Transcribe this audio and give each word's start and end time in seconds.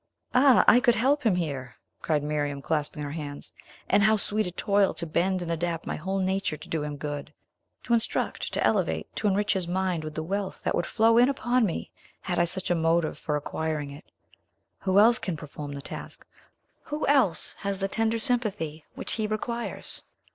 "Ah, 0.33 0.65
I 0.67 0.79
could 0.79 0.95
help 0.95 1.21
him 1.21 1.35
here!" 1.35 1.75
cried 2.01 2.23
Miriam, 2.23 2.59
clasping 2.59 3.03
her 3.03 3.11
hands. 3.11 3.53
"And 3.87 4.01
how 4.01 4.17
sweet 4.17 4.47
a 4.47 4.51
toil 4.51 4.95
to 4.95 5.05
bend 5.05 5.43
and 5.43 5.51
adapt 5.51 5.85
my 5.85 5.95
whole 5.95 6.17
nature 6.17 6.57
to 6.57 6.67
do 6.67 6.81
him 6.81 6.97
good! 6.97 7.31
To 7.83 7.93
instruct, 7.93 8.51
to 8.53 8.63
elevate, 8.65 9.15
to 9.17 9.27
enrich 9.27 9.53
his 9.53 9.67
mind 9.67 10.03
with 10.03 10.15
the 10.15 10.23
wealth 10.23 10.63
that 10.63 10.73
would 10.73 10.87
flow 10.87 11.19
in 11.19 11.29
upon 11.29 11.67
me, 11.67 11.91
had 12.21 12.39
I 12.39 12.45
such 12.45 12.71
a 12.71 12.73
motive 12.75 13.19
for 13.19 13.35
acquiring 13.35 13.91
it! 13.91 14.05
Who 14.79 14.97
else 14.97 15.19
can 15.19 15.37
perform 15.37 15.73
the 15.73 15.83
task? 15.83 16.25
Who 16.85 17.05
else 17.05 17.53
has 17.59 17.77
the 17.79 17.87
tender 17.87 18.17
sympathy 18.17 18.83
which 18.95 19.13
he 19.13 19.27
requires? 19.27 20.01